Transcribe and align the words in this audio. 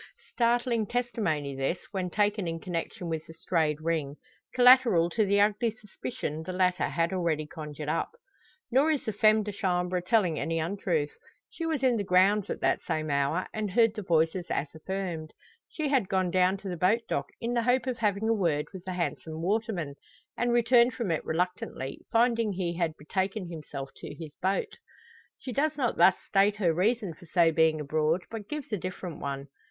Startling 0.33 0.87
testimony 0.87 1.53
this, 1.55 1.77
when 1.91 2.09
taken 2.09 2.47
in 2.47 2.59
connection 2.59 3.07
with 3.07 3.23
the 3.27 3.35
strayed 3.35 3.79
ring: 3.81 4.15
collateral 4.55 5.11
to 5.11 5.23
the 5.27 5.39
ugly 5.39 5.69
suspicion 5.69 6.41
the 6.41 6.51
latter 6.51 6.85
had 6.89 7.13
already 7.13 7.45
conjured 7.45 7.87
up. 7.87 8.09
Nor 8.71 8.89
is 8.89 9.05
the 9.05 9.13
femme 9.13 9.43
de 9.43 9.51
chambre 9.51 10.01
telling 10.01 10.39
any 10.39 10.57
untruth. 10.57 11.11
She 11.51 11.67
was 11.67 11.83
in 11.83 11.97
the 11.97 12.03
grounds 12.03 12.49
at 12.49 12.61
that 12.61 12.81
same 12.81 13.11
hour, 13.11 13.47
and 13.53 13.69
heard 13.69 13.93
the 13.93 14.01
voices 14.01 14.47
as 14.49 14.73
affirmed. 14.73 15.33
She 15.69 15.89
had 15.89 16.09
gone 16.09 16.31
down 16.31 16.57
to 16.57 16.67
the 16.67 16.77
boat 16.77 17.01
dock 17.07 17.27
in 17.39 17.53
the 17.53 17.61
hope 17.61 17.85
of 17.85 17.99
having 17.99 18.27
a 18.27 18.33
word 18.33 18.69
with 18.73 18.83
the 18.85 18.93
handsome 18.93 19.43
waterman; 19.43 19.93
and 20.35 20.51
returned 20.51 20.95
from 20.95 21.11
it 21.11 21.23
reluctantly, 21.23 22.03
finding 22.11 22.53
he 22.53 22.75
had 22.75 22.97
betaken 22.97 23.51
himself 23.51 23.91
to 23.97 24.15
his 24.15 24.31
boat. 24.41 24.73
She 25.37 25.53
does 25.53 25.77
not 25.77 25.97
thus 25.97 26.15
state 26.27 26.55
her 26.55 26.73
reason 26.73 27.13
for 27.13 27.27
so 27.27 27.51
being 27.51 27.79
abroad, 27.79 28.23
but 28.31 28.49
gives 28.49 28.73
a 28.73 28.77
different 28.77 29.19
one. 29.19 29.49